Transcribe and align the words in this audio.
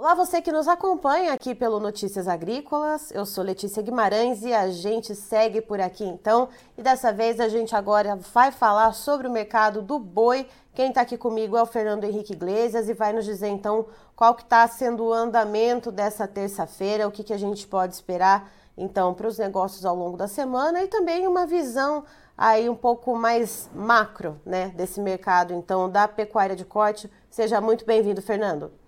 Olá, 0.00 0.14
você 0.14 0.40
que 0.40 0.50
nos 0.50 0.66
acompanha 0.66 1.34
aqui 1.34 1.54
pelo 1.54 1.78
Notícias 1.78 2.26
Agrícolas. 2.26 3.10
Eu 3.10 3.26
sou 3.26 3.44
Letícia 3.44 3.82
Guimarães 3.82 4.42
e 4.42 4.50
a 4.50 4.70
gente 4.70 5.14
segue 5.14 5.60
por 5.60 5.78
aqui 5.78 6.04
então. 6.04 6.48
E 6.78 6.82
dessa 6.82 7.12
vez 7.12 7.38
a 7.38 7.48
gente 7.50 7.76
agora 7.76 8.16
vai 8.16 8.50
falar 8.50 8.94
sobre 8.94 9.28
o 9.28 9.30
mercado 9.30 9.82
do 9.82 9.98
boi. 9.98 10.48
Quem 10.72 10.88
está 10.88 11.02
aqui 11.02 11.18
comigo 11.18 11.54
é 11.54 11.62
o 11.62 11.66
Fernando 11.66 12.04
Henrique 12.04 12.32
Iglesias 12.32 12.88
e 12.88 12.94
vai 12.94 13.12
nos 13.12 13.26
dizer 13.26 13.48
então 13.48 13.88
qual 14.16 14.34
que 14.34 14.42
está 14.42 14.66
sendo 14.66 15.04
o 15.04 15.12
andamento 15.12 15.92
dessa 15.92 16.26
terça-feira, 16.26 17.06
o 17.06 17.12
que, 17.12 17.22
que 17.22 17.34
a 17.34 17.38
gente 17.38 17.66
pode 17.66 17.92
esperar 17.92 18.50
então 18.78 19.12
para 19.12 19.28
os 19.28 19.36
negócios 19.36 19.84
ao 19.84 19.94
longo 19.94 20.16
da 20.16 20.26
semana 20.26 20.82
e 20.82 20.88
também 20.88 21.26
uma 21.26 21.46
visão 21.46 22.04
aí 22.38 22.70
um 22.70 22.74
pouco 22.74 23.14
mais 23.14 23.68
macro, 23.74 24.40
né, 24.46 24.68
desse 24.68 24.98
mercado 24.98 25.52
então 25.52 25.90
da 25.90 26.08
pecuária 26.08 26.56
de 26.56 26.64
corte. 26.64 27.10
Seja 27.28 27.60
muito 27.60 27.84
bem-vindo, 27.84 28.22
Fernando. 28.22 28.79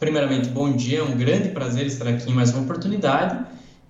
Primeiramente, 0.00 0.48
bom 0.48 0.72
dia, 0.72 1.00
é 1.00 1.02
um 1.02 1.14
grande 1.14 1.50
prazer 1.50 1.84
estar 1.86 2.08
aqui 2.08 2.30
em 2.30 2.34
mais 2.34 2.54
uma 2.54 2.62
oportunidade. 2.62 3.38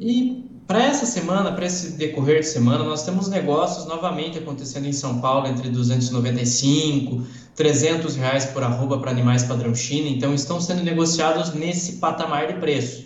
E 0.01 0.45
para 0.67 0.83
essa 0.83 1.07
semana, 1.07 1.53
para 1.53 1.65
esse 1.65 1.93
decorrer 1.93 2.41
de 2.41 2.49
semana, 2.49 2.83
nós 2.83 3.05
temos 3.05 3.29
negócios 3.29 3.87
novamente 3.87 4.37
acontecendo 4.37 4.87
em 4.87 4.93
São 4.93 5.21
Paulo 5.21 5.47
entre 5.47 5.71
295, 5.71 7.25
300 7.55 8.17
reais 8.17 8.47
por 8.47 8.65
arroba 8.65 8.99
para 8.99 9.13
animais 9.13 9.45
padrão 9.45 9.73
China. 9.73 10.09
Então, 10.09 10.35
estão 10.35 10.61
sendo 10.61 10.83
negociados 10.83 11.55
nesse 11.55 11.99
patamar 11.99 12.49
de 12.49 12.55
preço. 12.55 13.05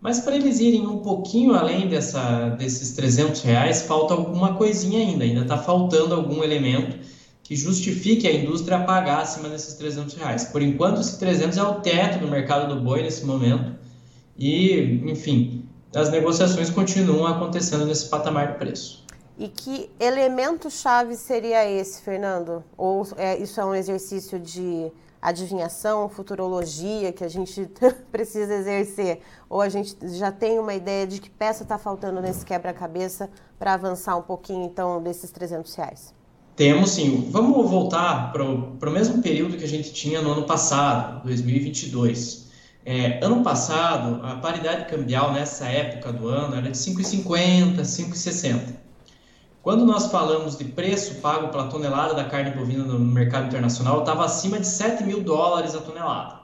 Mas 0.00 0.20
para 0.20 0.36
eles 0.36 0.60
irem 0.60 0.86
um 0.86 0.98
pouquinho 0.98 1.54
além 1.54 1.88
dessa, 1.88 2.50
desses 2.50 2.92
300 2.92 3.42
reais, 3.42 3.82
falta 3.82 4.14
alguma 4.14 4.54
coisinha 4.54 5.00
ainda. 5.00 5.24
Ainda 5.24 5.40
está 5.40 5.58
faltando 5.58 6.14
algum 6.14 6.44
elemento 6.44 6.98
que 7.44 7.54
justifique 7.54 8.26
a 8.26 8.32
indústria 8.32 8.80
pagar 8.80 9.20
acima 9.20 9.50
desses 9.50 9.74
300 9.74 10.14
reais. 10.14 10.44
Por 10.46 10.62
enquanto, 10.62 11.02
esse 11.02 11.18
300 11.18 11.58
é 11.58 11.62
o 11.62 11.74
teto 11.74 12.18
do 12.18 12.26
mercado 12.26 12.74
do 12.74 12.80
boi 12.80 13.02
nesse 13.02 13.24
momento 13.26 13.74
e, 14.36 15.02
enfim, 15.04 15.68
as 15.94 16.10
negociações 16.10 16.70
continuam 16.70 17.26
acontecendo 17.26 17.84
nesse 17.84 18.08
patamar 18.08 18.52
de 18.52 18.58
preço. 18.58 19.04
E 19.38 19.48
que 19.48 19.90
elemento-chave 20.00 21.16
seria 21.16 21.70
esse, 21.70 22.00
Fernando? 22.00 22.64
Ou 22.78 23.06
é, 23.16 23.36
isso 23.36 23.60
é 23.60 23.64
um 23.64 23.74
exercício 23.74 24.38
de 24.38 24.90
adivinhação, 25.20 26.08
futurologia 26.08 27.12
que 27.12 27.24
a 27.24 27.28
gente 27.28 27.68
precisa 28.10 28.54
exercer? 28.54 29.20
Ou 29.50 29.60
a 29.60 29.68
gente 29.68 29.96
já 30.16 30.32
tem 30.32 30.58
uma 30.58 30.72
ideia 30.72 31.06
de 31.06 31.20
que 31.20 31.28
peça 31.28 31.62
está 31.62 31.76
faltando 31.76 32.22
nesse 32.22 32.44
quebra-cabeça 32.44 33.28
para 33.58 33.74
avançar 33.74 34.16
um 34.16 34.22
pouquinho, 34.22 34.64
então, 34.64 35.02
desses 35.02 35.30
300 35.30 35.74
reais? 35.74 36.23
Temos 36.56 36.90
sim. 36.90 37.28
Vamos 37.30 37.68
voltar 37.68 38.32
para 38.32 38.44
o 38.44 38.92
mesmo 38.92 39.20
período 39.20 39.56
que 39.56 39.64
a 39.64 39.68
gente 39.68 39.92
tinha 39.92 40.22
no 40.22 40.32
ano 40.32 40.44
passado, 40.44 41.24
2022. 41.24 42.44
É, 42.86 43.24
ano 43.24 43.42
passado, 43.42 44.24
a 44.24 44.36
paridade 44.36 44.88
cambial 44.88 45.32
nessa 45.32 45.66
época 45.66 46.12
do 46.12 46.28
ano 46.28 46.54
era 46.54 46.70
de 46.70 46.78
5,50, 46.78 47.80
5,60. 47.80 48.60
Quando 49.62 49.84
nós 49.84 50.06
falamos 50.06 50.56
de 50.56 50.64
preço 50.64 51.16
pago 51.16 51.48
pela 51.48 51.66
tonelada 51.66 52.14
da 52.14 52.24
carne 52.24 52.50
bovina 52.50 52.84
no 52.84 53.00
mercado 53.00 53.46
internacional, 53.46 54.00
estava 54.00 54.24
acima 54.24 54.60
de 54.60 54.66
7 54.66 55.02
mil 55.02 55.22
dólares 55.22 55.74
a 55.74 55.80
tonelada. 55.80 56.40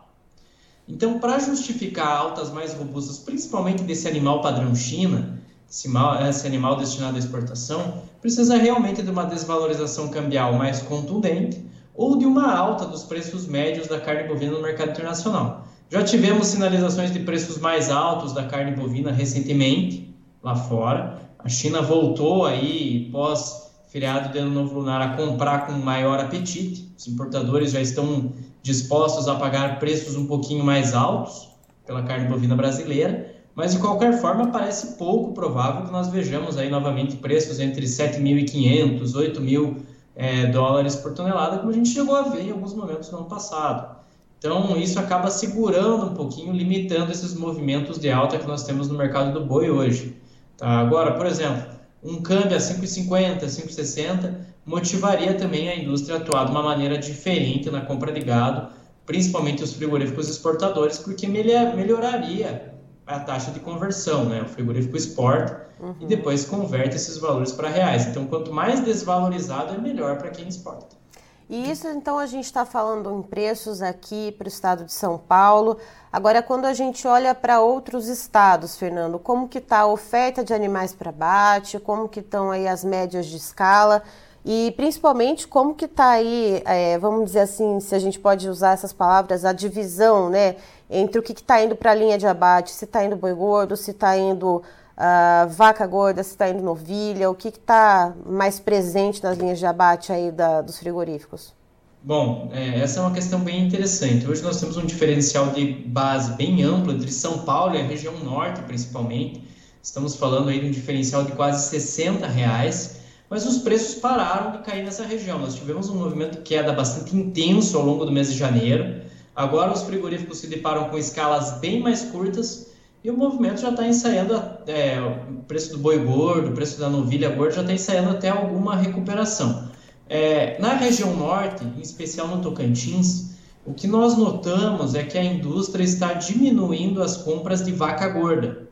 Então, 0.88 1.20
para 1.20 1.38
justificar 1.38 2.08
altas 2.08 2.50
mais 2.50 2.74
robustas, 2.74 3.18
principalmente 3.18 3.84
desse 3.84 4.08
animal 4.08 4.40
padrão 4.40 4.74
China, 4.74 5.38
esse, 5.70 5.88
mal, 5.88 6.26
esse 6.26 6.46
animal 6.46 6.76
destinado 6.76 7.14
à 7.14 7.18
exportação, 7.18 8.02
precisa 8.20 8.56
realmente 8.56 9.02
de 9.02 9.10
uma 9.10 9.24
desvalorização 9.24 10.08
cambial 10.08 10.54
mais 10.54 10.82
contundente 10.82 11.64
ou 11.94 12.18
de 12.18 12.26
uma 12.26 12.52
alta 12.52 12.86
dos 12.86 13.04
preços 13.04 13.46
médios 13.46 13.86
da 13.86 14.00
carne 14.00 14.26
bovina 14.26 14.52
no 14.52 14.62
mercado 14.62 14.90
internacional. 14.90 15.66
Já 15.88 16.02
tivemos 16.02 16.48
sinalizações 16.48 17.12
de 17.12 17.20
preços 17.20 17.58
mais 17.58 17.90
altos 17.90 18.32
da 18.32 18.44
carne 18.44 18.72
bovina 18.72 19.12
recentemente 19.12 20.14
lá 20.42 20.56
fora. 20.56 21.18
A 21.38 21.48
China 21.48 21.82
voltou 21.82 22.44
aí 22.44 23.08
pós 23.12 23.70
feriado 23.88 24.32
de 24.32 24.38
Ano 24.38 24.50
Novo 24.50 24.78
Lunar 24.78 25.02
a 25.02 25.16
comprar 25.16 25.66
com 25.66 25.72
maior 25.72 26.20
apetite. 26.20 26.92
Os 26.96 27.08
importadores 27.08 27.72
já 27.72 27.80
estão 27.80 28.32
dispostos 28.62 29.26
a 29.26 29.34
pagar 29.34 29.78
preços 29.78 30.16
um 30.16 30.26
pouquinho 30.26 30.64
mais 30.64 30.94
altos 30.94 31.48
pela 31.84 32.02
carne 32.02 32.28
bovina 32.28 32.54
brasileira. 32.54 33.39
Mas, 33.54 33.72
de 33.72 33.78
qualquer 33.78 34.20
forma, 34.20 34.48
parece 34.48 34.96
pouco 34.96 35.32
provável 35.32 35.84
que 35.84 35.92
nós 35.92 36.08
vejamos 36.08 36.56
aí 36.56 36.70
novamente 36.70 37.16
preços 37.16 37.58
entre 37.58 37.84
7.500, 37.84 39.12
8.000 39.12 39.76
é, 40.16 40.46
dólares 40.46 40.96
por 40.96 41.12
tonelada, 41.12 41.58
como 41.58 41.70
a 41.70 41.74
gente 41.74 41.88
chegou 41.88 42.14
a 42.14 42.22
ver 42.22 42.46
em 42.46 42.50
alguns 42.50 42.74
momentos 42.74 43.10
no 43.10 43.18
ano 43.18 43.26
passado. 43.26 43.96
Então, 44.38 44.76
isso 44.76 44.98
acaba 44.98 45.30
segurando 45.30 46.06
um 46.06 46.14
pouquinho, 46.14 46.52
limitando 46.52 47.10
esses 47.10 47.34
movimentos 47.34 47.98
de 47.98 48.10
alta 48.10 48.38
que 48.38 48.46
nós 48.46 48.62
temos 48.62 48.88
no 48.88 48.96
mercado 48.96 49.38
do 49.38 49.44
boi 49.44 49.70
hoje. 49.70 50.16
Tá? 50.56 50.78
Agora, 50.78 51.12
por 51.12 51.26
exemplo, 51.26 51.64
um 52.02 52.22
câmbio 52.22 52.56
a 52.56 52.60
5,50, 52.60 53.44
5,60 53.44 54.34
motivaria 54.64 55.34
também 55.34 55.68
a 55.68 55.76
indústria 55.76 56.16
a 56.16 56.18
atuar 56.18 56.44
de 56.44 56.52
uma 56.52 56.62
maneira 56.62 56.96
diferente 56.96 57.70
na 57.70 57.82
compra 57.82 58.12
de 58.12 58.20
gado, 58.20 58.68
principalmente 59.04 59.62
os 59.62 59.74
frigoríficos 59.74 60.28
exportadores, 60.28 60.98
porque 60.98 61.26
melhoraria 61.26 62.79
a 63.06 63.18
taxa 63.20 63.50
de 63.50 63.60
conversão, 63.60 64.24
né? 64.24 64.42
O 64.42 64.48
frigorífico 64.48 64.96
exporta 64.96 65.68
uhum. 65.80 65.94
e 66.00 66.06
depois 66.06 66.44
converte 66.44 66.96
esses 66.96 67.16
valores 67.18 67.52
para 67.52 67.68
reais. 67.68 68.06
Então, 68.06 68.26
quanto 68.26 68.52
mais 68.52 68.80
desvalorizado, 68.80 69.74
é 69.74 69.78
melhor 69.78 70.18
para 70.18 70.30
quem 70.30 70.48
exporta. 70.48 71.00
E 71.48 71.68
isso, 71.68 71.88
então, 71.88 72.16
a 72.16 72.26
gente 72.26 72.44
está 72.44 72.64
falando 72.64 73.12
em 73.12 73.22
preços 73.22 73.82
aqui 73.82 74.30
para 74.38 74.44
o 74.44 74.48
estado 74.48 74.84
de 74.84 74.92
São 74.92 75.18
Paulo. 75.18 75.78
Agora, 76.12 76.42
quando 76.42 76.64
a 76.64 76.72
gente 76.72 77.06
olha 77.08 77.34
para 77.34 77.60
outros 77.60 78.06
estados, 78.06 78.76
Fernando, 78.76 79.18
como 79.18 79.48
que 79.48 79.58
está 79.58 79.80
a 79.80 79.86
oferta 79.86 80.44
de 80.44 80.54
animais 80.54 80.92
para 80.92 81.10
abate, 81.10 81.80
como 81.80 82.08
que 82.08 82.20
estão 82.20 82.52
aí 82.52 82.68
as 82.68 82.84
médias 82.84 83.26
de 83.26 83.36
escala 83.36 84.02
e 84.44 84.72
principalmente 84.76 85.46
como 85.46 85.74
que 85.74 85.84
está 85.84 86.10
aí, 86.10 86.62
é, 86.64 86.98
vamos 86.98 87.26
dizer 87.26 87.40
assim, 87.40 87.78
se 87.80 87.94
a 87.94 87.98
gente 87.98 88.18
pode 88.18 88.48
usar 88.48 88.72
essas 88.72 88.92
palavras, 88.92 89.44
a 89.44 89.52
divisão, 89.52 90.30
né, 90.30 90.56
entre 90.90 91.18
o 91.18 91.22
que 91.22 91.32
está 91.32 91.62
indo 91.62 91.76
para 91.76 91.92
a 91.92 91.94
linha 91.94 92.18
de 92.18 92.26
abate, 92.26 92.72
se 92.72 92.84
está 92.84 93.04
indo 93.04 93.16
boi 93.16 93.32
gordo, 93.32 93.76
se 93.76 93.92
está 93.92 94.16
indo 94.16 94.56
uh, 94.56 95.48
vaca 95.48 95.86
gorda, 95.86 96.22
se 96.22 96.30
está 96.30 96.48
indo 96.48 96.62
novilha, 96.62 97.30
o 97.30 97.34
que 97.34 97.48
está 97.48 98.12
mais 98.26 98.58
presente 98.58 99.22
nas 99.22 99.38
linhas 99.38 99.58
de 99.58 99.66
abate 99.66 100.12
aí 100.12 100.30
da, 100.30 100.60
dos 100.60 100.78
frigoríficos? 100.78 101.54
Bom, 102.02 102.50
é, 102.52 102.80
essa 102.80 103.00
é 103.00 103.02
uma 103.02 103.12
questão 103.12 103.40
bem 103.40 103.66
interessante. 103.66 104.26
Hoje 104.26 104.42
nós 104.42 104.58
temos 104.58 104.76
um 104.76 104.84
diferencial 104.84 105.48
de 105.50 105.64
base 105.86 106.32
bem 106.32 106.62
amplo 106.62 106.92
entre 106.92 107.12
São 107.12 107.40
Paulo 107.40 107.74
e 107.74 107.80
a 107.80 107.84
região 107.84 108.18
norte, 108.20 108.62
principalmente. 108.62 109.44
Estamos 109.82 110.16
falando 110.16 110.48
aí 110.48 110.60
de 110.60 110.66
um 110.66 110.70
diferencial 110.70 111.24
de 111.24 111.32
quase 111.32 111.68
60 111.68 112.26
reais 112.26 113.00
mas 113.30 113.46
os 113.46 113.58
preços 113.58 113.94
pararam 113.94 114.50
de 114.50 114.58
cair 114.58 114.84
nessa 114.84 115.04
região. 115.04 115.38
Nós 115.38 115.54
tivemos 115.54 115.88
um 115.88 115.94
movimento 115.94 116.38
de 116.38 116.42
queda 116.42 116.72
bastante 116.72 117.16
intenso 117.16 117.78
ao 117.78 117.84
longo 117.84 118.04
do 118.04 118.10
mês 118.10 118.32
de 118.32 118.36
janeiro. 118.36 118.99
Agora 119.34 119.72
os 119.72 119.82
frigoríficos 119.82 120.38
se 120.38 120.46
deparam 120.46 120.88
com 120.88 120.98
escalas 120.98 121.58
bem 121.60 121.80
mais 121.80 122.02
curtas 122.02 122.70
e 123.02 123.10
o 123.10 123.16
movimento 123.16 123.60
já 123.60 123.70
está 123.70 123.86
ensaiando, 123.86 124.34
é, 124.66 125.00
o 125.00 125.42
preço 125.44 125.72
do 125.72 125.78
boi 125.78 125.98
gordo, 125.98 126.50
o 126.50 126.52
preço 126.52 126.78
da 126.78 126.88
novilha 126.88 127.30
gorda 127.30 127.54
já 127.54 127.60
está 127.62 127.72
ensaiando 127.72 128.10
até 128.10 128.28
alguma 128.28 128.76
recuperação. 128.76 129.70
É, 130.08 130.60
na 130.60 130.74
região 130.74 131.16
norte, 131.16 131.64
em 131.64 131.80
especial 131.80 132.28
no 132.28 132.42
Tocantins, 132.42 133.36
o 133.64 133.72
que 133.72 133.86
nós 133.86 134.16
notamos 134.16 134.94
é 134.94 135.02
que 135.02 135.16
a 135.16 135.24
indústria 135.24 135.84
está 135.84 136.12
diminuindo 136.12 137.02
as 137.02 137.16
compras 137.16 137.64
de 137.64 137.72
vaca 137.72 138.08
gorda. 138.08 138.68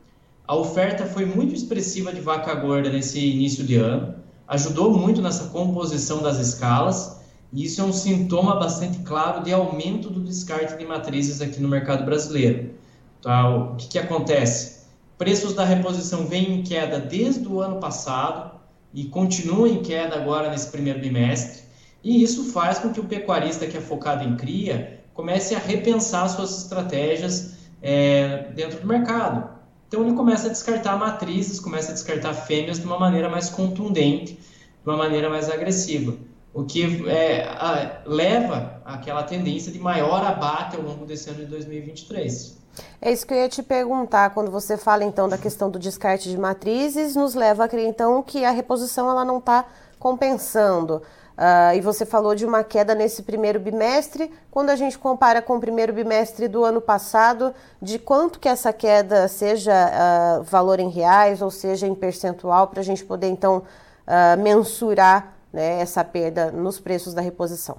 A 0.47 0.57
oferta 0.57 1.07
foi 1.07 1.25
muito 1.25 1.55
expressiva 1.55 2.13
de 2.13 2.21
vaca 2.21 2.55
gorda 2.55 2.91
nesse 2.91 3.19
início 3.19 3.65
de 3.65 3.77
ano 3.77 4.19
ajudou 4.49 4.97
muito 4.97 5.21
nessa 5.21 5.45
composição 5.51 6.23
das 6.23 6.39
escalas, 6.39 7.18
isso 7.53 7.81
é 7.81 7.85
um 7.85 7.93
sintoma 7.93 8.56
bastante 8.56 8.99
claro 8.99 9.43
de 9.43 9.53
aumento 9.53 10.11
do 10.11 10.21
descarte 10.21 10.77
de 10.77 10.85
matrizes 10.85 11.41
aqui 11.41 11.61
no 11.61 11.69
mercado 11.69 12.05
brasileiro. 12.05 12.75
Tá? 13.23 13.49
O 13.49 13.77
que, 13.77 13.89
que 13.89 13.99
acontece? 13.99 14.79
Preços 15.17 15.55
da 15.55 15.65
reposição 15.65 16.27
vêm 16.27 16.61
em 16.61 16.62
queda 16.62 17.00
desde 17.00 17.49
o 17.49 17.61
ano 17.61 17.81
passado 17.81 18.59
e 18.93 19.05
continuam 19.06 19.67
em 19.67 19.83
queda 19.83 20.17
agora 20.17 20.50
nesse 20.50 20.69
primeiro 20.69 21.00
bimestre, 21.00 21.62
e 22.03 22.23
isso 22.23 22.53
faz 22.53 22.79
com 22.79 22.93
que 22.93 23.00
o 23.00 23.05
pecuarista 23.05 23.67
que 23.67 23.77
é 23.77 23.81
focado 23.81 24.25
em 24.25 24.37
cria 24.37 25.00
comece 25.12 25.55
a 25.55 25.59
repensar 25.59 26.29
suas 26.29 26.62
estratégias 26.62 27.55
é, 27.83 28.50
dentro 28.55 28.81
do 28.81 28.87
mercado. 28.87 29.59
Então 29.89 30.03
ele 30.03 30.15
começa 30.15 30.47
a 30.47 30.50
descartar 30.50 30.97
matrizes, 30.97 31.59
começa 31.59 31.91
a 31.91 31.95
descartar 31.95 32.35
fêmeas 32.35 32.79
de 32.79 32.87
uma 32.87 32.99
maneira 32.99 33.29
mais 33.29 33.50
contundente, 33.50 34.35
de 34.35 34.87
uma 34.87 34.97
maneira 34.97 35.29
mais 35.29 35.50
agressiva, 35.50 36.15
o 36.53 36.65
que 36.65 37.09
é, 37.09 37.45
a, 37.45 38.03
leva 38.06 38.81
àquela 38.85 39.23
tendência 39.23 39.71
de 39.71 39.79
maior 39.79 40.25
abate 40.25 40.77
ao 40.77 40.83
longo 40.83 41.05
desse 41.06 41.31
ano 41.31 41.41
de 41.41 41.47
2023. 41.47 42.59
É 43.00 43.12
isso 43.12 43.27
que 43.27 43.35
eu 43.35 43.39
ia 43.39 43.49
te 43.49 43.62
perguntar, 43.62 44.31
quando 44.31 44.50
você 44.50 44.77
fala 44.77 45.05
então 45.05 45.29
da 45.29 45.39
questão 45.39 45.71
do 45.71 45.79
descarte 45.79 46.29
de 46.29 46.39
matrizes, 46.39 47.17
nos 47.17 47.35
leva 47.35 47.65
a 47.65 47.69
crer 47.69 47.87
então 47.87 48.23
que 48.23 48.45
a 48.45 48.50
reposição 48.50 49.11
ela 49.11 49.25
não 49.25 49.39
está 49.39 49.65
compensando. 49.99 51.03
Uh, 51.39 51.77
e 51.77 51.81
você 51.81 52.05
falou 52.05 52.35
de 52.35 52.45
uma 52.45 52.65
queda 52.65 52.97
nesse 52.97 53.23
primeiro 53.23 53.61
bimestre. 53.61 54.33
Quando 54.50 54.71
a 54.71 54.77
gente 54.77 54.99
compara 54.99 55.41
com 55.41 55.56
o 55.56 55.61
primeiro 55.61 55.93
bimestre 55.93 56.49
do 56.49 56.65
ano 56.65 56.81
passado, 56.81 57.55
de 57.81 57.97
quanto 57.97 58.41
que 58.41 58.49
essa 58.49 58.73
queda 58.73 59.29
seja 59.29 59.73
uh, 59.73 60.43
valor 60.43 60.81
em 60.81 60.89
reais 60.89 61.41
ou 61.41 61.50
seja 61.50 61.87
em 61.87 61.95
percentual, 61.95 62.67
para 62.67 62.81
a 62.81 62.85
gente 62.85 63.05
poder 63.05 63.29
então 63.29 63.59
uh, 63.59 64.43
mensurar 64.43 65.38
né, 65.53 65.81
essa 65.81 66.05
perda 66.05 66.50
nos 66.50 66.79
preços 66.79 67.15
da 67.15 67.21
reposição? 67.21 67.79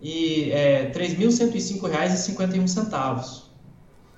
e 0.01 0.49
é, 0.51 0.91
R$ 0.91 0.99
3.105,51. 0.99 3.50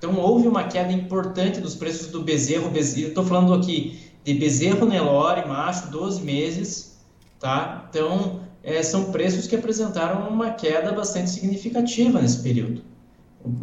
Então 0.04 0.20
houve 0.20 0.46
uma 0.46 0.64
queda 0.64 0.92
importante 0.92 1.62
dos 1.62 1.74
preços 1.74 2.08
do 2.08 2.20
bezerro, 2.20 2.68
bezerro 2.68 3.08
estou 3.08 3.24
falando 3.24 3.54
aqui 3.54 3.98
de 4.22 4.34
bezerro 4.34 4.84
Nelore, 4.84 5.48
macho, 5.48 5.90
12 5.90 6.20
meses, 6.20 6.98
tá? 7.40 7.86
Então 7.88 8.40
é, 8.62 8.82
são 8.82 9.10
preços 9.10 9.46
que 9.46 9.56
apresentaram 9.56 10.28
uma 10.28 10.50
queda 10.50 10.92
bastante 10.92 11.30
significativa 11.30 12.20
nesse 12.20 12.42
período. 12.42 12.82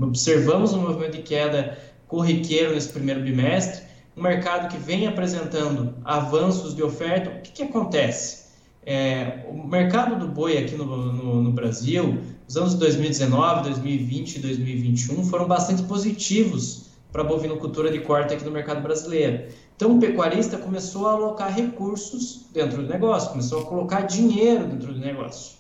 Observamos 0.02 0.74
um 0.74 0.82
movimento 0.82 1.18
de 1.18 1.22
queda 1.22 1.78
corriqueiro 2.08 2.74
nesse 2.74 2.90
primeiro 2.90 3.22
bimestre, 3.22 3.84
um 4.18 4.24
mercado 4.24 4.68
que 4.68 4.78
vem 4.78 5.06
apresentando 5.06 5.94
avanços 6.04 6.74
de 6.74 6.82
oferta. 6.82 7.30
O 7.38 7.42
que, 7.44 7.52
que 7.52 7.64
acontece? 7.64 8.41
É, 8.84 9.46
o 9.48 9.68
mercado 9.68 10.18
do 10.18 10.28
boi 10.28 10.58
aqui 10.58 10.76
no, 10.76 10.86
no, 10.86 11.42
no, 11.44 11.52
Brasil, 11.52 12.20
os 12.48 12.58
anos 12.58 12.74
2019, 12.74 13.70
2020 13.70 14.36
e 14.36 14.40
2021 14.40 15.24
foram 15.26 15.48
bastante 15.48 15.84
positivos 15.84 16.90
para 17.12 17.22
a 17.22 17.26
bovinocultura 17.26 17.92
de 17.92 18.00
corte 18.00 18.34
aqui 18.34 18.44
no 18.44 18.52
mercado 18.52 18.82
brasileiro. 18.82 19.50
Então, 19.76 19.98
o 19.98 20.00
pecuarista 20.00 20.58
começou 20.58 21.08
a 21.08 21.12
alocar 21.12 21.54
recursos 21.54 22.48
dentro 22.54 22.82
do 22.82 22.90
negócio, 22.90 23.30
começou 23.30 23.62
a 23.62 23.66
colocar 23.66 24.02
dinheiro 24.02 24.66
dentro 24.66 24.94
do 24.94 25.00
negócio. 25.00 25.58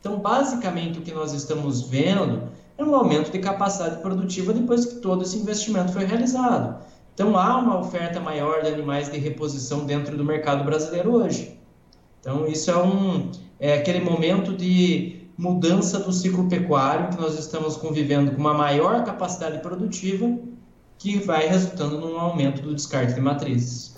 Então, 0.00 0.18
basicamente, 0.18 0.98
o 0.98 1.02
que 1.02 1.12
nós 1.12 1.32
estamos 1.32 1.82
vendo 1.82 2.48
é 2.76 2.84
um 2.84 2.94
aumento 2.94 3.30
de 3.30 3.38
capacidade 3.38 4.00
produtiva 4.00 4.52
depois 4.52 4.86
que 4.86 4.96
todo 4.96 5.22
esse 5.22 5.36
investimento 5.36 5.92
foi 5.92 6.04
realizado. 6.04 6.82
Então, 7.14 7.36
há 7.36 7.56
uma 7.58 7.78
oferta 7.78 8.20
maior 8.20 8.62
de 8.62 8.68
animais 8.68 9.10
de 9.10 9.18
reposição 9.18 9.84
dentro 9.84 10.16
do 10.16 10.24
mercado 10.24 10.64
brasileiro 10.64 11.12
hoje. 11.12 11.57
Então, 12.20 12.46
isso 12.46 12.70
é, 12.70 12.76
um, 12.76 13.30
é 13.58 13.74
aquele 13.74 14.00
momento 14.00 14.56
de 14.56 15.28
mudança 15.36 16.00
do 16.00 16.12
ciclo 16.12 16.48
pecuário 16.48 17.10
que 17.10 17.20
nós 17.20 17.38
estamos 17.38 17.76
convivendo 17.76 18.32
com 18.32 18.38
uma 18.38 18.54
maior 18.54 19.04
capacidade 19.04 19.58
produtiva 19.60 20.36
que 20.98 21.18
vai 21.18 21.46
resultando 21.46 21.98
num 22.00 22.18
aumento 22.18 22.60
do 22.60 22.74
descarte 22.74 23.14
de 23.14 23.20
matrizes. 23.20 23.94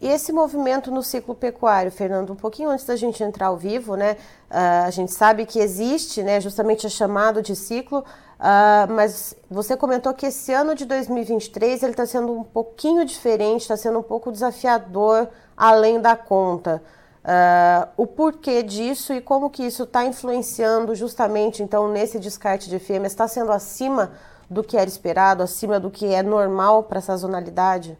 E 0.00 0.06
esse 0.06 0.30
movimento 0.30 0.90
no 0.90 1.02
ciclo 1.02 1.34
pecuário, 1.34 1.90
Fernando, 1.90 2.32
um 2.32 2.36
pouquinho 2.36 2.68
antes 2.68 2.84
da 2.84 2.94
gente 2.96 3.22
entrar 3.22 3.46
ao 3.46 3.56
vivo, 3.56 3.96
né? 3.96 4.12
Uh, 4.50 4.86
a 4.86 4.90
gente 4.90 5.12
sabe 5.12 5.46
que 5.46 5.58
existe, 5.58 6.22
né, 6.22 6.40
justamente 6.40 6.86
a 6.86 6.90
chamado 6.90 7.40
de 7.40 7.56
ciclo, 7.56 8.00
uh, 8.00 8.92
mas 8.92 9.34
você 9.50 9.76
comentou 9.76 10.12
que 10.12 10.26
esse 10.26 10.52
ano 10.52 10.74
de 10.74 10.84
2023 10.84 11.82
ele 11.82 11.92
está 11.92 12.04
sendo 12.04 12.30
um 12.30 12.44
pouquinho 12.44 13.04
diferente, 13.04 13.62
está 13.62 13.76
sendo 13.76 13.98
um 13.98 14.02
pouco 14.02 14.30
desafiador 14.30 15.28
além 15.56 15.98
da 15.98 16.14
conta. 16.14 16.82
Uh, 17.26 17.88
o 17.96 18.06
porquê 18.06 18.62
disso 18.62 19.12
e 19.12 19.20
como 19.20 19.50
que 19.50 19.64
isso 19.64 19.82
está 19.82 20.06
influenciando 20.06 20.94
justamente 20.94 21.60
então 21.60 21.90
nesse 21.90 22.20
descarte 22.20 22.70
de 22.70 22.78
fêmeas? 22.78 23.12
Está 23.12 23.26
sendo 23.26 23.50
acima 23.50 24.12
do 24.48 24.62
que 24.62 24.76
era 24.76 24.88
esperado, 24.88 25.42
acima 25.42 25.80
do 25.80 25.90
que 25.90 26.06
é 26.06 26.22
normal 26.22 26.84
para 26.84 27.00
a 27.00 27.02
sazonalidade? 27.02 27.98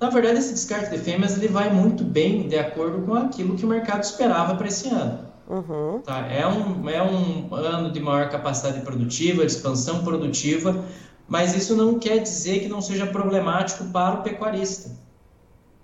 Na 0.00 0.10
verdade, 0.10 0.38
esse 0.38 0.52
descarte 0.52 0.90
de 0.90 0.98
fêmeas 0.98 1.36
ele 1.36 1.46
vai 1.46 1.72
muito 1.72 2.02
bem 2.02 2.48
de 2.48 2.58
acordo 2.58 3.06
com 3.06 3.14
aquilo 3.14 3.56
que 3.56 3.64
o 3.64 3.68
mercado 3.68 4.02
esperava 4.02 4.56
para 4.56 4.66
esse 4.66 4.88
ano. 4.88 5.28
Uhum. 5.48 6.00
Tá? 6.00 6.26
É, 6.26 6.44
um, 6.44 6.88
é 6.88 7.00
um 7.00 7.54
ano 7.54 7.92
de 7.92 8.00
maior 8.00 8.28
capacidade 8.30 8.80
produtiva, 8.80 9.46
de 9.46 9.52
expansão 9.52 10.02
produtiva, 10.02 10.84
mas 11.28 11.54
isso 11.54 11.76
não 11.76 12.00
quer 12.00 12.18
dizer 12.18 12.60
que 12.60 12.68
não 12.68 12.80
seja 12.80 13.06
problemático 13.06 13.84
para 13.86 14.16
o 14.16 14.22
pecuarista. 14.24 14.90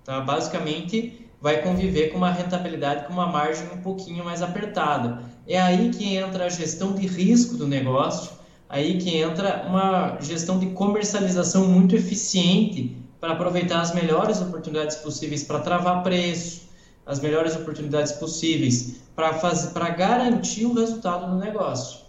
Tá? 0.05 0.21
Basicamente, 0.21 1.24
vai 1.45 1.61
conviver 1.61 2.09
com 2.09 2.17
uma 2.17 2.31
rentabilidade, 2.31 3.07
com 3.07 3.13
uma 3.13 3.27
margem 3.27 3.67
um 3.71 3.83
pouquinho 3.83 4.25
mais 4.25 4.41
apertada. 4.41 5.21
É 5.47 5.61
aí 5.61 5.91
que 5.91 6.17
entra 6.17 6.47
a 6.47 6.49
gestão 6.49 6.95
de 6.95 7.07
risco 7.07 7.55
do 7.55 7.67
negócio, 7.67 8.31
aí 8.67 8.97
que 8.97 9.15
entra 9.15 9.67
uma 9.69 10.17
gestão 10.23 10.59
de 10.59 10.69
comercialização 10.69 11.67
muito 11.67 11.95
eficiente 11.95 12.97
para 13.21 13.35
aproveitar 13.35 13.83
as 13.83 13.95
melhores 13.95 14.41
oportunidades 14.41 14.97
possíveis 14.97 15.43
para 15.43 15.59
travar 15.59 16.03
preço, 16.03 16.63
as 17.05 17.21
melhores 17.21 17.55
oportunidades 17.55 18.13
possíveis 18.13 19.03
para 19.15 19.35
fazer, 19.35 19.75
para 19.75 19.91
garantir 19.91 20.65
o 20.65 20.73
resultado 20.73 21.31
do 21.31 21.39
negócio. 21.39 22.07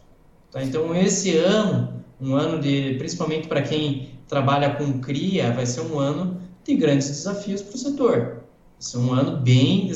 Tá? 0.49 0.63
Então 0.63 0.95
esse 0.95 1.35
ano, 1.35 2.01
um 2.21 2.35
ano 2.35 2.61
de, 2.61 2.95
principalmente 2.97 3.49
para 3.49 3.61
quem 3.61 4.11
trabalha 4.29 4.75
com 4.75 5.01
cria, 5.01 5.51
vai 5.51 5.65
ser 5.65 5.81
um 5.81 5.99
ano 5.99 6.39
de 6.63 6.73
grandes 6.77 7.09
desafios 7.09 7.61
para 7.61 7.75
o 7.75 7.77
setor. 7.77 8.44
Vai 8.75 8.81
ser 8.81 8.97
um 8.97 9.13
ano 9.13 9.37
bem, 9.37 9.91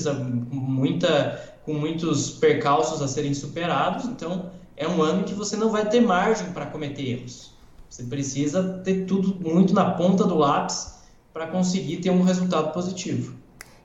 muita, 0.52 1.58
com 1.66 1.74
muitos 1.74 2.32
percalços 2.32 3.02
a 3.02 3.08
serem 3.08 3.34
superados. 3.34 4.06
Então 4.06 4.52
é 4.76 4.88
um 4.88 5.02
ano 5.02 5.24
que 5.24 5.34
você 5.34 5.56
não 5.56 5.70
vai 5.70 5.88
ter 5.90 6.02
margem 6.02 6.52
para 6.52 6.66
cometer 6.66 7.04
erros. 7.04 7.54
Você 7.90 8.04
precisa 8.04 8.82
ter 8.84 9.06
tudo 9.06 9.36
muito 9.40 9.74
na 9.74 9.92
ponta 9.92 10.24
do 10.24 10.36
lápis 10.36 11.00
para 11.34 11.48
conseguir 11.48 11.98
ter 11.98 12.12
um 12.12 12.24
resultado 12.24 12.72
positivo. 12.72 13.36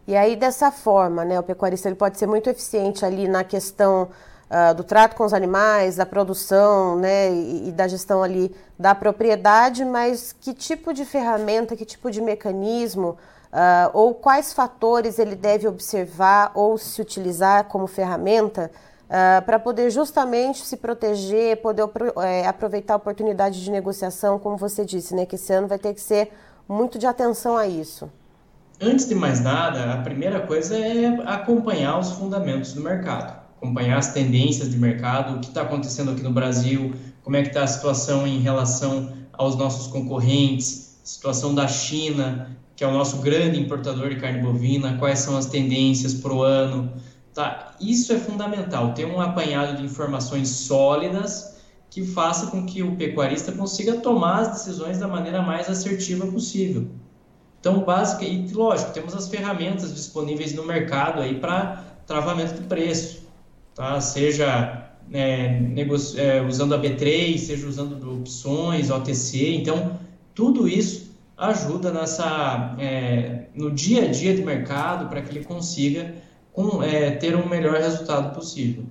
E 0.07 0.15
aí, 0.15 0.37
dessa 0.37 0.71
forma, 0.71 1.25
né, 1.25 1.41
o 1.41 1.43
pecuarista 1.43 1.89
ele 1.89 1.97
pode 1.97 2.19
ser 2.19 2.27
muito 2.27 2.51
eficiente 2.51 3.05
ali 3.05 3.27
na 3.27 3.43
questão 3.43 4.11
uh, 4.51 4.75
do 4.75 4.85
trato 4.85 5.17
com 5.17 5.25
os 5.25 5.33
animais, 5.33 5.97
da 5.97 6.05
produção 6.05 6.99
né, 6.99 7.33
e, 7.33 7.69
e, 7.69 7.73
da 7.73 7.89
gestão 7.89 8.23
ali 8.23 8.55
da 8.79 8.95
propriedade, 8.95 9.83
mas 9.85 10.35
que 10.39 10.53
tipo 10.53 10.93
de 10.93 11.07
ferramenta, 11.07 11.75
que 11.75 11.87
tipo 11.87 12.11
de 12.11 12.21
mecanismo 12.21 13.17
uh, 13.55 13.91
ou 13.93 14.15
quais 14.15 14.53
fatores 14.53 15.19
ele 15.19 15.37
deve 15.37 15.69
observar 15.69 16.51
ou 16.55 16.77
se 16.77 17.01
utilizar 17.01 17.65
como 17.65 17.87
ferramenta 17.87 18.71
uh, 19.05 19.45
para 19.45 19.59
poder 19.59 19.91
justamente 19.91 20.67
se 20.67 20.77
proteger, 20.77 21.63
poder 21.63 21.89
é, 22.23 22.47
aproveitar 22.47 22.95
a 22.95 22.97
oportunidade 22.97 23.63
de 23.63 23.71
negociação, 23.71 24.39
como 24.39 24.57
você 24.57 24.85
disse, 24.85 25.15
né, 25.15 25.25
que 25.25 25.37
esse 25.37 25.53
ano 25.53 25.69
vai 25.69 25.79
ter 25.79 25.95
que 25.95 26.01
ser 26.01 26.33
muito 26.69 26.99
de 26.99 27.07
atenção 27.07 27.57
a 27.57 27.67
isso? 27.67 28.11
Antes 28.81 29.09
de 29.09 29.15
mais 29.15 29.41
nada, 29.41 29.93
a 29.93 29.99
primeira 29.99 30.41
coisa 30.41 30.77
é 30.77 31.07
acompanhar 31.27 31.99
os 32.01 32.11
fundamentos 32.11 32.73
do 32.73 32.81
mercado, 32.81 33.41
acompanhar 33.57 33.99
as 33.99 34.13
tendências 34.13 34.69
de 34.69 34.77
mercado, 34.77 35.37
o 35.37 35.41
que 35.41 35.47
está 35.47 35.63
acontecendo 35.63 36.11
aqui 36.11 36.23
no 36.23 36.33
Brasil, 36.33 36.93
como 37.23 37.37
é 37.37 37.43
que 37.43 37.49
está 37.49 37.63
a 37.63 37.67
situação 37.69 38.27
em 38.27 38.41
relação 38.41 39.13
aos 39.33 39.55
nossos 39.55 39.87
concorrentes, 39.87 40.99
situação 41.05 41.55
da 41.55 41.69
China, 41.69 42.57
que 42.77 42.83
é 42.83 42.87
o 42.87 42.93
nosso 42.93 43.19
grande 43.19 43.61
importador 43.61 44.09
de 44.09 44.17
carne 44.17 44.43
bovina, 44.43 44.97
quais 44.99 45.21
são 45.21 45.37
as 45.37 45.47
tendências 45.47 46.15
para 46.15 46.33
o 46.33 46.43
ano. 46.43 46.93
Tá? 47.33 47.75
Isso 47.81 48.13
é 48.13 48.19
fundamental, 48.19 48.95
ter 48.95 49.07
um 49.07 49.21
apanhado 49.21 49.77
de 49.77 49.85
informações 49.85 50.49
sólidas 50.49 51.55
que 51.91 52.05
faça 52.05 52.49
com 52.49 52.67
que 52.67 52.83
o 52.83 52.97
pecuarista 52.97 53.53
consiga 53.53 53.95
tomar 53.95 54.41
as 54.41 54.49
decisões 54.49 54.99
da 54.99 55.07
maneira 55.07 55.41
mais 55.43 55.69
assertiva 55.69 56.27
possível. 56.27 56.89
Então, 57.61 57.81
básica 57.81 58.25
e 58.25 58.47
lógico, 58.49 58.93
temos 58.93 59.15
as 59.15 59.29
ferramentas 59.29 59.95
disponíveis 59.95 60.53
no 60.55 60.65
mercado 60.65 61.21
aí 61.21 61.39
para 61.39 61.85
travamento 62.07 62.61
de 62.61 62.67
preço, 62.67 63.23
tá? 63.75 64.01
Seja 64.01 64.91
é, 65.13 65.61
é, 66.17 66.43
usando 66.43 66.75
a 66.75 66.79
B3, 66.79 67.39
seja 67.39 67.67
usando 67.67 68.19
opções, 68.21 68.91
OTC. 68.91 69.55
Então, 69.55 69.99
tudo 70.35 70.69
isso 70.69 71.14
ajuda 71.37 71.93
nessa 71.93 72.77
é, 72.79 73.47
no 73.55 73.71
dia 73.71 74.05
a 74.05 74.11
dia 74.11 74.35
de 74.35 74.43
mercado 74.43 75.09
para 75.09 75.21
que 75.23 75.31
ele 75.31 75.45
consiga 75.45 76.15
com, 76.53 76.83
é, 76.83 77.13
ter 77.13 77.35
um 77.37 77.49
melhor 77.49 77.75
resultado 77.75 78.35
possível. 78.35 78.85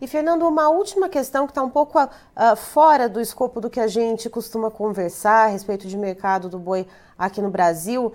E, 0.00 0.06
Fernando, 0.06 0.48
uma 0.48 0.70
última 0.70 1.10
questão 1.10 1.46
que 1.46 1.50
está 1.50 1.62
um 1.62 1.68
pouco 1.68 2.02
uh, 2.02 2.08
fora 2.56 3.06
do 3.06 3.20
escopo 3.20 3.60
do 3.60 3.68
que 3.68 3.78
a 3.78 3.86
gente 3.86 4.30
costuma 4.30 4.70
conversar 4.70 5.44
a 5.44 5.46
respeito 5.48 5.86
de 5.86 5.94
mercado 5.94 6.48
do 6.48 6.58
boi 6.58 6.86
aqui 7.18 7.42
no 7.42 7.50
Brasil. 7.50 8.10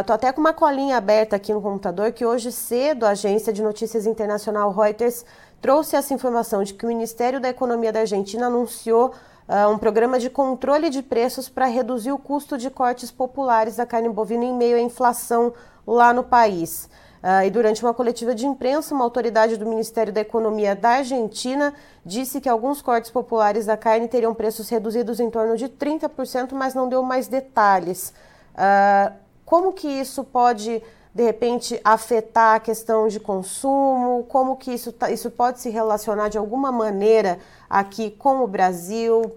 Estou 0.00 0.14
uh, 0.14 0.16
até 0.16 0.32
com 0.32 0.40
uma 0.40 0.54
colinha 0.54 0.96
aberta 0.96 1.36
aqui 1.36 1.52
no 1.52 1.60
computador 1.60 2.10
que 2.12 2.24
hoje 2.24 2.50
cedo 2.50 3.04
a 3.04 3.10
agência 3.10 3.52
de 3.52 3.62
notícias 3.62 4.06
internacional 4.06 4.72
Reuters 4.72 5.26
trouxe 5.60 5.94
essa 5.94 6.14
informação 6.14 6.62
de 6.62 6.72
que 6.72 6.86
o 6.86 6.88
Ministério 6.88 7.38
da 7.38 7.50
Economia 7.50 7.92
da 7.92 8.00
Argentina 8.00 8.46
anunciou 8.46 9.12
uh, 9.48 9.70
um 9.70 9.78
programa 9.78 10.18
de 10.18 10.30
controle 10.30 10.90
de 10.90 11.02
preços 11.02 11.48
para 11.48 11.66
reduzir 11.66 12.12
o 12.12 12.18
custo 12.18 12.56
de 12.56 12.70
cortes 12.70 13.10
populares 13.10 13.76
da 13.76 13.86
carne 13.86 14.08
bovina 14.08 14.44
em 14.44 14.54
meio 14.54 14.76
à 14.76 14.80
inflação 14.80 15.52
lá 15.86 16.12
no 16.12 16.24
país. 16.24 16.88
Uh, 17.22 17.44
e 17.44 17.50
durante 17.50 17.82
uma 17.82 17.92
coletiva 17.92 18.34
de 18.34 18.46
imprensa, 18.46 18.94
uma 18.94 19.04
autoridade 19.04 19.56
do 19.56 19.66
Ministério 19.66 20.12
da 20.12 20.20
Economia 20.20 20.76
da 20.76 20.90
Argentina 20.90 21.74
disse 22.04 22.40
que 22.40 22.48
alguns 22.48 22.80
cortes 22.80 23.10
populares 23.10 23.66
da 23.66 23.76
carne 23.76 24.06
teriam 24.06 24.34
preços 24.34 24.68
reduzidos 24.68 25.18
em 25.18 25.28
torno 25.28 25.56
de 25.56 25.68
30%, 25.68 26.52
mas 26.52 26.74
não 26.74 26.88
deu 26.88 27.02
mais 27.02 27.26
detalhes. 27.26 28.12
Uh, 28.54 29.12
como 29.44 29.72
que 29.72 29.88
isso 29.88 30.24
pode, 30.24 30.82
de 31.16 31.22
repente, 31.22 31.80
afetar 31.82 32.56
a 32.56 32.60
questão 32.60 33.08
de 33.08 33.18
consumo? 33.18 34.26
Como 34.28 34.54
que 34.54 34.70
isso, 34.70 34.92
tá, 34.92 35.10
isso 35.10 35.30
pode 35.30 35.60
se 35.60 35.70
relacionar 35.70 36.28
de 36.28 36.36
alguma 36.36 36.70
maneira 36.70 37.38
aqui 37.70 38.10
com 38.10 38.44
o 38.44 38.46
Brasil? 38.46 39.32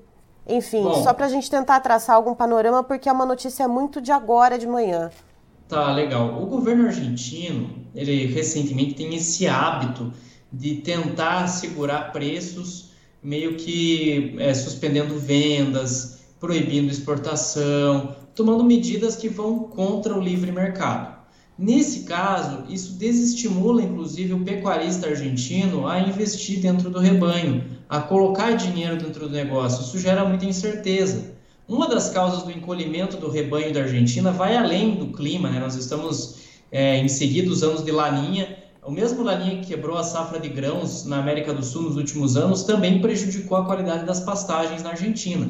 Enfim, 0.46 0.84
Bom, 0.84 1.02
só 1.02 1.14
para 1.14 1.28
a 1.28 1.30
gente 1.30 1.50
tentar 1.50 1.80
traçar 1.80 2.18
algum 2.18 2.36
panorama, 2.36 2.84
porque 2.84 3.08
é 3.08 3.12
uma 3.14 3.26
notícia 3.26 3.66
muito 3.66 4.02
de 4.02 4.12
agora 4.12 4.60
de 4.60 4.68
manhã. 4.68 5.10
Tá, 5.70 5.94
legal. 5.94 6.44
O 6.44 6.48
governo 6.48 6.86
argentino, 6.86 7.70
ele 7.96 8.26
recentemente 8.26 8.96
tem 8.96 9.16
esse 9.16 9.48
hábito 9.48 10.12
de 10.52 10.82
tentar 10.82 11.48
segurar 11.48 12.12
preços, 12.12 12.92
meio 13.24 13.56
que 13.56 14.36
é, 14.38 14.54
suspendendo 14.54 15.18
vendas, 15.18 16.20
proibindo 16.42 16.92
exportação, 16.92 18.18
tomando 18.36 18.66
medidas 18.66 19.16
que 19.16 19.30
vão 19.30 19.60
contra 19.60 20.14
o 20.14 20.20
livre 20.20 20.52
mercado. 20.52 21.19
Nesse 21.62 22.04
caso, 22.04 22.64
isso 22.70 22.94
desestimula 22.94 23.82
inclusive 23.82 24.32
o 24.32 24.46
pecuarista 24.46 25.08
argentino 25.08 25.86
a 25.86 26.00
investir 26.00 26.62
dentro 26.62 26.90
do 26.90 27.00
rebanho, 27.00 27.66
a 27.90 28.00
colocar 28.00 28.54
dinheiro 28.54 28.96
dentro 28.96 29.28
do 29.28 29.36
negócio. 29.36 29.84
Isso 29.84 30.00
gera 30.00 30.24
muita 30.24 30.46
incerteza. 30.46 31.34
Uma 31.68 31.90
das 31.90 32.12
causas 32.12 32.44
do 32.44 32.52
encolhimento 32.52 33.18
do 33.18 33.30
rebanho 33.30 33.74
da 33.74 33.82
Argentina 33.82 34.32
vai 34.32 34.56
além 34.56 34.96
do 34.96 35.08
clima, 35.08 35.50
né? 35.50 35.60
Nós 35.60 35.76
estamos 35.76 36.38
é, 36.72 36.98
em 37.00 37.10
seguida 37.10 37.52
os 37.52 37.62
anos 37.62 37.84
de 37.84 37.92
laninha. 37.92 38.58
O 38.82 38.90
mesmo 38.90 39.22
laninha 39.22 39.60
que 39.60 39.68
quebrou 39.68 39.98
a 39.98 40.04
safra 40.04 40.40
de 40.40 40.48
grãos 40.48 41.04
na 41.04 41.20
América 41.20 41.54
do 41.54 41.62
Sul 41.62 41.82
nos 41.82 41.98
últimos 41.98 42.38
anos 42.38 42.64
também 42.64 43.02
prejudicou 43.02 43.58
a 43.58 43.66
qualidade 43.66 44.06
das 44.06 44.22
pastagens 44.22 44.82
na 44.82 44.92
Argentina. 44.92 45.50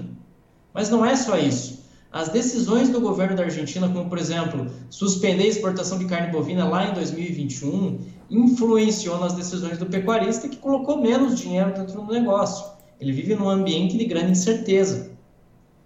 Mas 0.73 0.89
não 0.89 1.05
é 1.05 1.15
só 1.15 1.37
isso. 1.37 1.79
As 2.11 2.29
decisões 2.29 2.89
do 2.89 2.99
governo 2.99 3.35
da 3.35 3.43
Argentina, 3.43 3.87
como 3.87 4.09
por 4.09 4.17
exemplo, 4.17 4.65
suspender 4.89 5.43
a 5.43 5.47
exportação 5.47 5.99
de 5.99 6.05
carne 6.05 6.31
bovina 6.31 6.67
lá 6.67 6.89
em 6.89 6.93
2021, 6.93 7.99
influenciou 8.31 9.19
nas 9.19 9.33
decisões 9.33 9.77
do 9.77 9.85
pecuarista 9.85 10.49
que 10.49 10.57
colocou 10.57 10.99
menos 10.99 11.39
dinheiro 11.39 11.71
dentro 11.71 12.01
do 12.01 12.11
negócio. 12.11 12.65
Ele 12.99 13.11
vive 13.11 13.35
num 13.35 13.47
ambiente 13.47 13.95
de 13.95 14.05
grande 14.05 14.31
incerteza. 14.31 15.11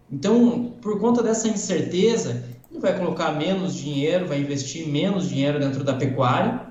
Então, 0.09 0.73
por 0.81 0.97
conta 0.99 1.21
dessa 1.21 1.49
incerteza, 1.49 2.43
ele 2.71 2.79
vai 2.79 2.97
colocar 2.97 3.33
menos 3.33 3.75
dinheiro, 3.75 4.27
vai 4.27 4.39
investir 4.39 4.87
menos 4.87 5.27
dinheiro 5.27 5.59
dentro 5.59 5.83
da 5.83 5.93
pecuária, 5.93 6.61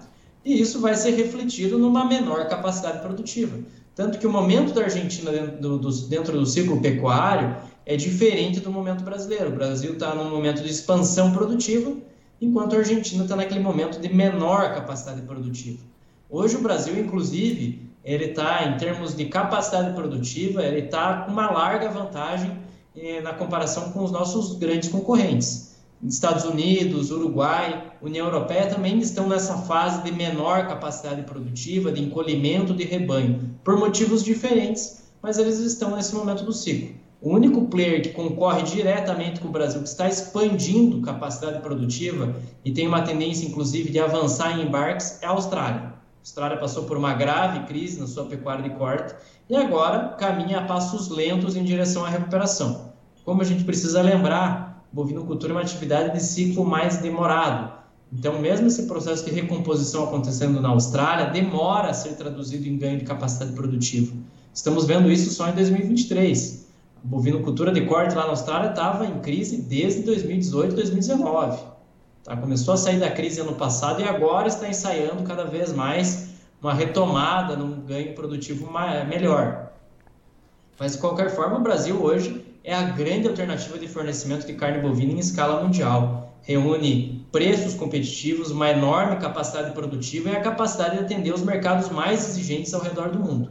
e 0.45 0.61
isso 0.61 0.81
vai 0.81 0.95
ser 0.95 1.11
refletido 1.11 1.79
numa 1.79 2.07
menor 2.07 2.49
capacidade 2.49 3.01
produtiva. 3.01 3.59
Tanto 3.95 4.19
que 4.19 4.27
o 4.27 4.33
momento 4.33 4.73
da 4.73 4.85
Argentina 4.85 5.31
dentro 5.31 5.79
do, 5.79 5.91
dentro 6.09 6.39
do 6.39 6.47
ciclo 6.47 6.81
pecuário 6.81 7.55
é 7.85 7.97
diferente 7.97 8.61
do 8.61 8.71
momento 8.71 9.03
brasileiro. 9.03 9.49
O 9.49 9.55
Brasil 9.55 9.95
está 9.95 10.15
num 10.15 10.31
momento 10.31 10.63
de 10.63 10.71
expansão 10.71 11.33
produtiva, 11.33 11.93
enquanto 12.41 12.75
a 12.75 12.79
Argentina 12.79 13.23
está 13.23 13.37
naquele 13.37 13.61
momento 13.61 14.01
de 14.01 14.13
menor 14.13 14.75
capacidade 14.75 15.23
produtiva. 15.23 15.79
Hoje 16.29 16.57
o 16.57 16.61
Brasil, 16.61 16.99
inclusive, 16.99 17.83
ele 18.05 18.27
está, 18.27 18.65
em 18.65 18.77
termos 18.77 19.15
de 19.15 19.27
capacidade 19.27 19.95
produtiva, 19.95 20.63
ele 20.63 20.87
está 20.87 21.23
com 21.23 21.33
uma 21.33 21.51
larga 21.51 21.89
vantagem 21.89 22.59
eh, 22.97 23.21
na 23.21 23.33
comparação 23.33 23.93
com 23.93 24.03
os 24.03 24.11
nossos 24.11 24.57
grandes 24.57 24.89
concorrentes. 24.89 25.73
Estados 26.03 26.45
Unidos, 26.45 27.13
Uruguai, 27.13 27.93
União 28.03 28.27
Europeia 28.27 28.67
também 28.67 28.99
estão 28.99 29.29
nessa 29.29 29.59
fase 29.59 30.03
de 30.03 30.11
menor 30.11 30.67
capacidade 30.67 31.23
produtiva, 31.23 31.93
de 31.93 32.03
encolhimento 32.03 32.75
de 32.75 32.83
rebanho, 32.83 33.57
por 33.63 33.79
motivos 33.79 34.25
diferentes, 34.25 35.05
mas 35.23 35.39
eles 35.39 35.59
estão 35.59 35.95
nesse 35.95 36.13
momento 36.13 36.45
do 36.45 36.53
ciclo. 36.53 37.02
O 37.23 37.31
único 37.31 37.69
player 37.69 38.03
que 38.03 38.09
concorre 38.09 38.63
diretamente 38.65 39.39
com 39.39 39.47
o 39.47 39.53
Brasil, 39.53 39.81
que 39.81 39.89
está 39.89 40.09
expandindo 40.09 41.01
capacidade 41.03 41.61
produtiva 41.61 42.35
e 42.65 42.73
tem 42.73 42.89
uma 42.89 43.03
tendência, 43.03 43.47
inclusive, 43.47 43.93
de 43.93 44.01
avançar 44.01 44.59
em 44.59 44.67
embarques, 44.67 45.23
é 45.23 45.27
a 45.27 45.31
Austrália. 45.31 45.83
A 45.83 46.21
Austrália 46.21 46.57
passou 46.57 46.83
por 46.83 46.97
uma 46.97 47.15
grave 47.15 47.61
crise 47.67 48.01
na 48.01 48.09
sua 48.09 48.25
pecuária 48.25 48.69
de 48.69 48.71
corte 48.71 49.15
e 49.49 49.55
agora 49.55 50.17
caminha 50.19 50.59
a 50.59 50.65
passos 50.65 51.11
lentos 51.11 51.55
em 51.55 51.63
direção 51.63 52.05
à 52.05 52.09
recuperação. 52.09 52.91
Como 53.25 53.41
a 53.41 53.45
gente 53.45 53.63
precisa 53.63 54.03
lembrar, 54.03 54.85
bovinocultura 54.93 55.53
é 55.53 55.55
uma 55.55 55.63
atividade 55.63 56.13
de 56.15 56.25
ciclo 56.25 56.65
mais 56.65 56.97
demorado. 56.97 57.73
Então, 58.13 58.41
mesmo 58.41 58.67
esse 58.67 58.89
processo 58.89 59.25
de 59.25 59.31
recomposição 59.31 60.05
acontecendo 60.05 60.61
na 60.61 60.71
Austrália, 60.71 61.27
demora 61.27 61.91
a 61.91 61.95
ser 61.95 62.17
traduzido 62.17 62.69
em 62.69 62.77
ganho 62.77 62.99
de 62.99 63.05
capacidade 63.05 63.53
produtiva. 63.53 64.13
Estamos 64.53 64.87
vendo 64.87 65.09
isso 65.09 65.33
só 65.33 65.49
em 65.49 65.55
2023. 65.55 66.62
A 67.05 67.09
bovinocultura 67.09 67.73
de 67.73 67.85
corte 67.87 68.15
lá 68.15 68.23
na 68.23 68.31
Austrália 68.31 68.71
estava 68.71 69.05
em 69.05 69.19
crise 69.21 69.61
desde 69.63 70.03
2018, 70.03 70.77
2019. 70.77 71.65
Tá? 72.23 72.37
Começou 72.37 72.75
a 72.75 72.77
sair 72.77 73.01
da 73.01 73.11
crise 73.11 73.41
ano 73.41 73.55
passado 73.55 74.01
e 74.01 74.05
agora 74.05 74.47
está 74.47 74.69
ensaiando 74.69 75.25
cada 75.25 75.45
vez 75.45 75.73
mais 75.73 76.29
uma 76.61 76.73
retomada 76.73 77.57
num 77.57 77.81
ganho 77.81 78.15
produtivo 78.15 78.71
melhor. 79.09 79.73
Mas, 80.79 80.93
de 80.93 80.99
qualquer 80.99 81.31
forma, 81.31 81.59
o 81.59 81.63
Brasil 81.63 82.01
hoje 82.01 82.45
é 82.63 82.73
a 82.73 82.83
grande 82.83 83.27
alternativa 83.27 83.77
de 83.77 83.89
fornecimento 83.89 84.47
de 84.47 84.55
carne 84.55 84.81
bovina 84.81 85.13
em 85.13 85.19
escala 85.19 85.61
mundial. 85.61 86.37
Reúne 86.43 87.27
preços 87.33 87.75
competitivos, 87.75 88.53
uma 88.53 88.71
enorme 88.71 89.17
capacidade 89.17 89.73
produtiva 89.73 90.31
e 90.31 90.37
a 90.37 90.41
capacidade 90.41 90.99
de 90.99 91.05
atender 91.05 91.35
os 91.35 91.43
mercados 91.43 91.89
mais 91.89 92.29
exigentes 92.29 92.73
ao 92.73 92.81
redor 92.81 93.11
do 93.11 93.19
mundo. 93.19 93.51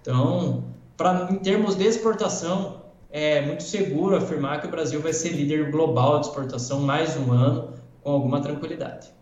Então, 0.00 0.62
pra, 0.96 1.28
em 1.30 1.36
termos 1.36 1.74
de 1.74 1.84
exportação, 1.84 2.82
é 3.10 3.40
muito 3.42 3.62
seguro 3.62 4.16
afirmar 4.16 4.60
que 4.60 4.66
o 4.66 4.70
Brasil 4.70 5.00
vai 5.00 5.12
ser 5.12 5.30
líder 5.30 5.70
global 5.70 6.20
de 6.20 6.26
exportação 6.26 6.80
mais 6.80 7.16
um 7.16 7.32
ano, 7.32 7.74
com 8.02 8.10
alguma 8.10 8.40
tranquilidade. 8.40 9.14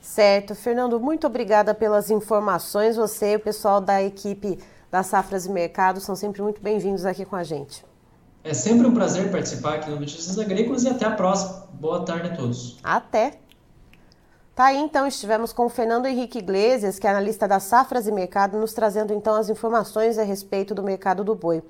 Certo. 0.00 0.54
Fernando, 0.54 0.98
muito 0.98 1.26
obrigada 1.26 1.74
pelas 1.74 2.10
informações. 2.10 2.96
Você 2.96 3.32
e 3.32 3.36
o 3.36 3.40
pessoal 3.40 3.80
da 3.80 4.02
equipe 4.02 4.58
das 4.90 5.06
Safras 5.06 5.46
e 5.46 5.50
Mercado 5.50 6.00
são 6.00 6.16
sempre 6.16 6.42
muito 6.42 6.60
bem-vindos 6.60 7.06
aqui 7.06 7.24
com 7.24 7.36
a 7.36 7.44
gente. 7.44 7.84
É 8.42 8.52
sempre 8.54 8.86
um 8.86 8.94
prazer 8.94 9.30
participar 9.30 9.74
aqui 9.74 9.90
no 9.90 10.00
Notícias 10.00 10.38
Agrícolas 10.38 10.82
e 10.84 10.88
até 10.88 11.04
a 11.04 11.10
próxima. 11.12 11.68
Boa 11.74 12.04
tarde 12.04 12.28
a 12.28 12.36
todos. 12.36 12.78
Até. 12.82 13.38
Tá 14.54 14.66
aí, 14.66 14.78
então, 14.78 15.06
estivemos 15.06 15.52
com 15.52 15.66
o 15.66 15.68
Fernando 15.68 16.06
Henrique 16.06 16.38
Iglesias, 16.38 16.98
que 16.98 17.06
é 17.06 17.10
analista 17.10 17.46
das 17.46 17.62
Safras 17.62 18.06
e 18.06 18.12
Mercado, 18.12 18.58
nos 18.58 18.74
trazendo 18.74 19.12
então 19.14 19.34
as 19.34 19.48
informações 19.48 20.18
a 20.18 20.22
respeito 20.22 20.74
do 20.74 20.82
mercado 20.82 21.24
do 21.24 21.34
boi. 21.34 21.62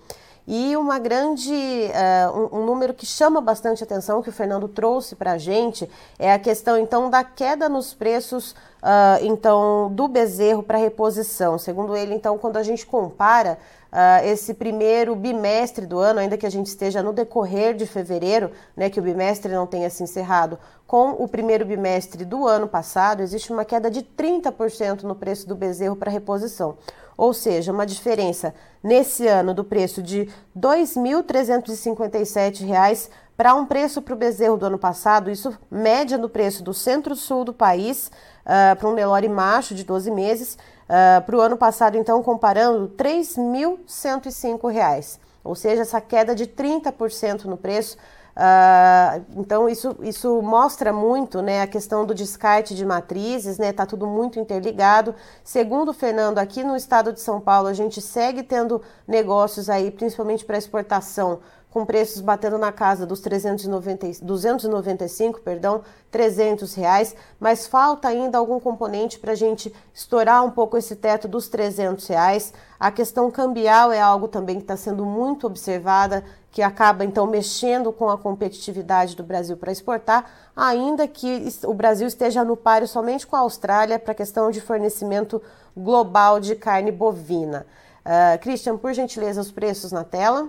E 0.52 0.76
uma 0.76 0.98
grande, 0.98 1.52
uh, 1.52 2.36
um, 2.36 2.58
um, 2.58 2.66
número 2.66 2.92
que 2.92 3.06
chama 3.06 3.40
bastante 3.40 3.84
atenção, 3.84 4.20
que 4.20 4.30
o 4.30 4.32
Fernando 4.32 4.66
trouxe 4.66 5.14
para 5.14 5.30
a 5.30 5.38
gente, 5.38 5.88
é 6.18 6.32
a 6.32 6.40
questão 6.40 6.76
então 6.76 7.08
da 7.08 7.22
queda 7.22 7.68
nos 7.68 7.94
preços 7.94 8.50
uh, 8.50 9.22
então 9.22 9.88
do 9.92 10.08
bezerro 10.08 10.60
para 10.60 10.76
reposição. 10.76 11.56
Segundo 11.56 11.96
ele, 11.96 12.16
então, 12.16 12.36
quando 12.36 12.56
a 12.56 12.64
gente 12.64 12.84
compara 12.84 13.60
uh, 13.92 14.26
esse 14.26 14.52
primeiro 14.52 15.14
bimestre 15.14 15.86
do 15.86 16.00
ano, 16.00 16.18
ainda 16.18 16.36
que 16.36 16.46
a 16.46 16.50
gente 16.50 16.66
esteja 16.66 17.00
no 17.00 17.12
decorrer 17.12 17.76
de 17.76 17.86
fevereiro, 17.86 18.50
né, 18.76 18.90
que 18.90 18.98
o 18.98 19.02
bimestre 19.04 19.52
não 19.52 19.68
tenha 19.68 19.88
se 19.88 20.02
encerrado, 20.02 20.58
com 20.84 21.10
o 21.10 21.28
primeiro 21.28 21.64
bimestre 21.64 22.24
do 22.24 22.48
ano 22.48 22.66
passado, 22.66 23.22
existe 23.22 23.52
uma 23.52 23.64
queda 23.64 23.88
de 23.88 24.02
30% 24.02 25.04
no 25.04 25.14
preço 25.14 25.46
do 25.46 25.54
bezerro 25.54 25.94
para 25.94 26.10
reposição 26.10 26.76
ou 27.20 27.32
seja, 27.34 27.70
uma 27.70 27.84
diferença 27.84 28.54
nesse 28.82 29.26
ano 29.26 29.52
do 29.52 29.62
preço 29.62 30.02
de 30.02 30.22
R$ 30.22 30.32
2.357 30.58 33.10
para 33.36 33.54
um 33.54 33.66
preço 33.66 34.00
para 34.00 34.14
o 34.14 34.16
bezerro 34.16 34.56
do 34.56 34.64
ano 34.64 34.78
passado, 34.78 35.30
isso 35.30 35.54
média 35.70 36.16
no 36.16 36.30
preço 36.30 36.64
do 36.64 36.72
centro-sul 36.72 37.44
do 37.44 37.52
país, 37.52 38.10
uh, 38.46 38.74
para 38.74 38.88
um 38.88 38.94
Nelore 38.94 39.28
macho 39.28 39.74
de 39.74 39.84
12 39.84 40.10
meses, 40.10 40.54
uh, 40.54 41.20
para 41.26 41.36
o 41.36 41.42
ano 41.42 41.58
passado, 41.58 41.98
então, 41.98 42.22
comparando, 42.22 42.86
R$ 42.86 42.92
3.105. 42.96 45.18
Ou 45.44 45.54
seja, 45.54 45.82
essa 45.82 46.00
queda 46.00 46.34
de 46.34 46.46
30% 46.46 47.44
no 47.44 47.58
preço 47.58 47.98
Uh, 48.36 49.24
então, 49.36 49.68
isso, 49.68 49.96
isso 50.02 50.40
mostra 50.40 50.92
muito 50.92 51.42
né, 51.42 51.62
a 51.62 51.66
questão 51.66 52.06
do 52.06 52.14
descarte 52.14 52.74
de 52.74 52.84
matrizes, 52.86 53.52
está 53.52 53.64
né, 53.64 53.72
tá 53.72 53.86
tudo 53.86 54.06
muito 54.06 54.38
interligado. 54.38 55.14
Segundo 55.44 55.90
o 55.90 55.94
Fernando, 55.94 56.38
aqui 56.38 56.62
no 56.62 56.76
estado 56.76 57.12
de 57.12 57.20
São 57.20 57.40
Paulo, 57.40 57.68
a 57.68 57.74
gente 57.74 58.00
segue 58.00 58.42
tendo 58.42 58.80
negócios 59.06 59.68
aí, 59.68 59.90
principalmente 59.90 60.44
para 60.44 60.56
exportação, 60.58 61.40
com 61.70 61.86
preços 61.86 62.20
batendo 62.20 62.58
na 62.58 62.72
casa 62.72 63.06
dos 63.06 63.20
390, 63.20 64.24
295, 64.24 65.40
perdão, 65.40 65.82
300 66.10 66.74
reais, 66.74 67.14
mas 67.38 67.66
falta 67.66 68.08
ainda 68.08 68.38
algum 68.38 68.58
componente 68.58 69.18
para 69.18 69.32
a 69.32 69.36
gente 69.36 69.72
estourar 69.94 70.44
um 70.44 70.50
pouco 70.50 70.76
esse 70.76 70.96
teto 70.96 71.28
dos 71.28 71.48
300 71.48 72.06
reais. 72.08 72.52
A 72.78 72.90
questão 72.90 73.30
cambial 73.30 73.92
é 73.92 74.00
algo 74.00 74.26
também 74.26 74.56
que 74.56 74.62
está 74.62 74.76
sendo 74.76 75.04
muito 75.04 75.46
observada, 75.46 76.24
que 76.50 76.62
acaba 76.62 77.04
então 77.04 77.26
mexendo 77.26 77.92
com 77.92 78.10
a 78.10 78.18
competitividade 78.18 79.14
do 79.14 79.22
Brasil 79.22 79.56
para 79.56 79.70
exportar, 79.70 80.30
ainda 80.54 81.06
que 81.06 81.48
o 81.64 81.72
Brasil 81.72 82.06
esteja 82.06 82.44
no 82.44 82.56
páreo 82.56 82.88
somente 82.88 83.26
com 83.26 83.36
a 83.36 83.40
Austrália 83.40 83.98
para 83.98 84.12
a 84.12 84.14
questão 84.14 84.50
de 84.50 84.60
fornecimento 84.60 85.40
global 85.76 86.40
de 86.40 86.56
carne 86.56 86.90
bovina. 86.90 87.66
Uh, 88.04 88.38
Christian, 88.40 88.76
por 88.76 88.92
gentileza, 88.92 89.40
os 89.40 89.52
preços 89.52 89.92
na 89.92 90.02
tela. 90.02 90.48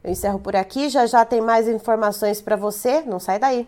Eu 0.03 0.12
encerro 0.12 0.39
por 0.39 0.55
aqui, 0.55 0.89
já 0.89 1.05
já 1.05 1.24
tem 1.25 1.41
mais 1.41 1.67
informações 1.67 2.41
para 2.41 2.55
você, 2.55 3.01
não 3.01 3.19
sai 3.19 3.38
daí. 3.39 3.67